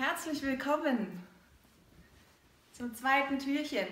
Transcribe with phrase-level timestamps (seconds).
[0.00, 1.28] Herzlich willkommen
[2.72, 3.86] zum zweiten Türchen.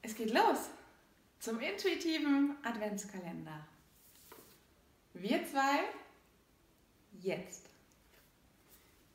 [0.00, 0.70] Es geht los
[1.38, 3.66] zum intuitiven Adventskalender.
[5.12, 5.80] Wir zwei
[7.20, 7.68] jetzt.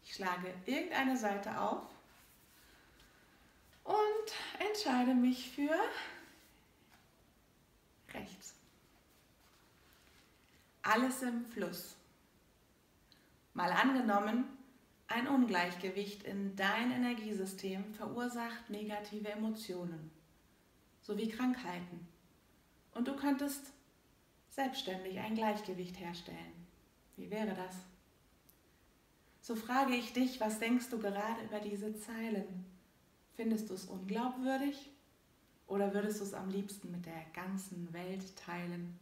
[0.03, 1.87] Ich schlage irgendeine Seite auf
[3.85, 5.79] und entscheide mich für
[8.13, 8.53] rechts.
[10.83, 11.95] Alles im Fluss.
[13.55, 14.43] Mal angenommen,
[15.07, 20.11] ein Ungleichgewicht in dein Energiesystem verursacht negative Emotionen
[21.01, 22.05] sowie Krankheiten.
[22.91, 23.71] Und du könntest
[24.49, 26.67] selbstständig ein Gleichgewicht herstellen.
[27.15, 27.77] Wie wäre das?
[29.39, 32.65] So frage ich dich, was denkst du gerade über diese Zeilen?
[33.35, 34.91] Findest du es unglaubwürdig
[35.67, 38.99] oder würdest du es am liebsten mit der ganzen Welt teilen?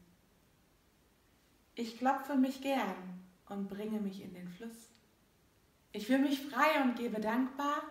[1.74, 3.23] Ich klopfe mich gern
[3.54, 4.90] und bringe mich in den Fluss.
[5.92, 7.84] Ich fühle mich frei und gebe dankbar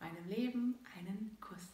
[0.00, 1.68] meinem Leben einen Kuss.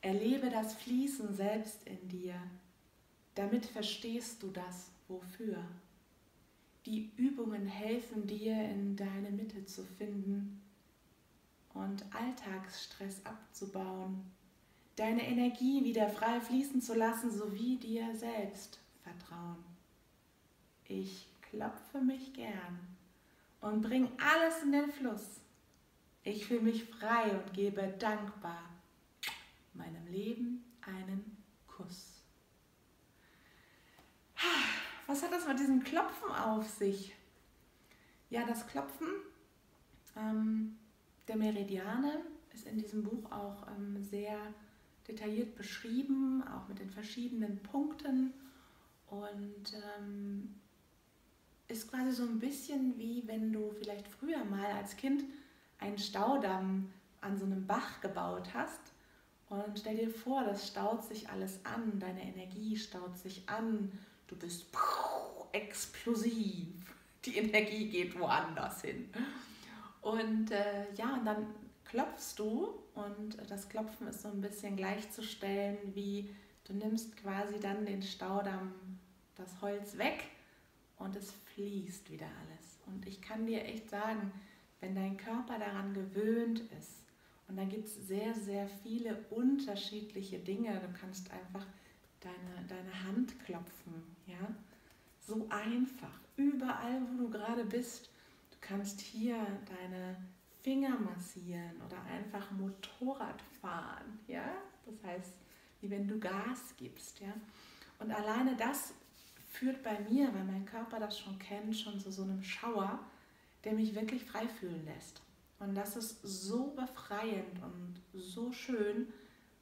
[0.00, 2.34] Erlebe das Fließen selbst in dir.
[3.34, 5.64] Damit verstehst du das Wofür.
[6.86, 10.60] Die Übungen helfen dir, in deine Mitte zu finden
[11.74, 14.24] und Alltagsstress abzubauen,
[14.96, 19.71] deine Energie wieder frei fließen zu lassen, sowie dir selbst vertrauen.
[20.88, 22.80] Ich klopfe mich gern
[23.60, 25.40] und bring alles in den Fluss.
[26.24, 28.68] Ich fühle mich frei und gebe dankbar
[29.74, 32.22] meinem Leben einen Kuss.
[35.06, 37.14] Was hat das mit diesem Klopfen auf sich?
[38.30, 39.08] Ja, das Klopfen
[40.16, 40.78] ähm,
[41.28, 42.20] der Meridiane
[42.52, 44.38] ist in diesem Buch auch ähm, sehr
[45.08, 48.32] detailliert beschrieben, auch mit den verschiedenen Punkten
[49.08, 50.54] und ähm,
[51.72, 55.24] ist quasi so ein bisschen wie wenn du vielleicht früher mal als Kind
[55.78, 58.80] einen Staudamm an so einem Bach gebaut hast.
[59.48, 63.92] Und stell dir vor, das staut sich alles an, deine Energie staut sich an,
[64.26, 64.66] du bist
[65.52, 66.94] explosiv,
[67.24, 69.10] die Energie geht woanders hin.
[70.00, 71.46] Und äh, ja, und dann
[71.84, 76.34] klopfst du und das Klopfen ist so ein bisschen gleichzustellen wie
[76.64, 78.72] du nimmst quasi dann den Staudamm,
[79.36, 80.24] das Holz weg
[81.02, 82.78] und es fließt wieder alles.
[82.86, 84.32] Und ich kann dir echt sagen,
[84.80, 87.02] wenn dein Körper daran gewöhnt ist,
[87.48, 91.66] und dann gibt es sehr, sehr viele unterschiedliche Dinge, du kannst einfach
[92.20, 94.54] deine, deine Hand klopfen, ja,
[95.20, 98.10] so einfach, überall, wo du gerade bist.
[98.50, 99.36] Du kannst hier
[99.66, 100.16] deine
[100.62, 104.44] Finger massieren oder einfach Motorrad fahren, ja,
[104.86, 105.34] das heißt,
[105.80, 107.32] wie wenn du Gas gibst, ja.
[107.98, 108.94] Und alleine das
[109.52, 112.98] führt bei mir, weil mein Körper das schon kennt, schon zu so einem Schauer,
[113.64, 115.20] der mich wirklich frei fühlen lässt.
[115.58, 119.06] Und das ist so befreiend und so schön,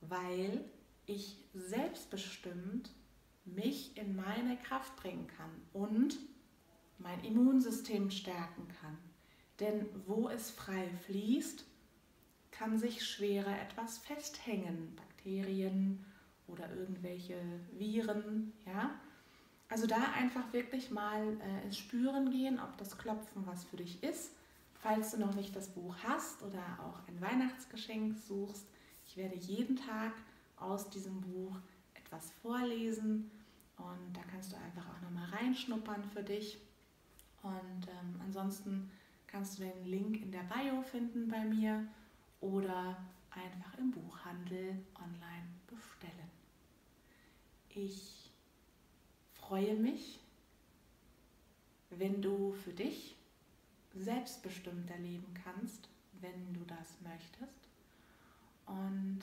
[0.00, 0.64] weil
[1.06, 2.90] ich selbstbestimmt
[3.44, 6.18] mich in meine Kraft bringen kann und
[6.98, 8.96] mein Immunsystem stärken kann.
[9.58, 11.64] Denn wo es frei fließt,
[12.52, 16.04] kann sich schwerer etwas festhängen, Bakterien
[16.46, 17.40] oder irgendwelche
[17.72, 18.98] Viren, ja.
[19.70, 24.02] Also da einfach wirklich mal äh, ins Spüren gehen, ob das Klopfen was für dich
[24.02, 24.32] ist.
[24.74, 28.66] Falls du noch nicht das Buch hast oder auch ein Weihnachtsgeschenk suchst,
[29.06, 30.12] ich werde jeden Tag
[30.56, 31.56] aus diesem Buch
[31.94, 33.30] etwas vorlesen
[33.76, 36.58] und da kannst du einfach auch nochmal reinschnuppern für dich.
[37.42, 38.90] Und ähm, ansonsten
[39.26, 41.86] kannst du den Link in der Bio finden bei mir
[42.40, 42.96] oder
[43.30, 46.30] einfach im Buchhandel online bestellen.
[47.70, 48.19] Ich
[49.50, 50.20] freue mich,
[51.90, 53.16] wenn du für dich
[53.96, 55.88] selbstbestimmter leben kannst,
[56.20, 57.58] wenn du das möchtest.
[58.66, 59.18] Und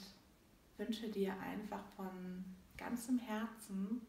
[0.75, 2.43] wünsche dir einfach von
[2.75, 4.01] ganzem Herzen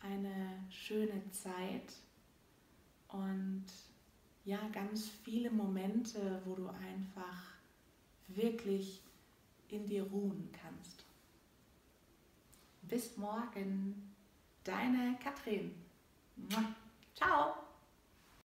[0.00, 1.94] eine schöne Zeit
[3.08, 3.64] und
[4.44, 7.54] ja, ganz viele Momente, wo du einfach
[8.28, 9.00] wirklich
[9.70, 11.06] in dir ruhen kannst.
[12.82, 14.07] Bis morgen.
[14.64, 15.74] Deine Katrin.
[17.14, 17.54] Ciao.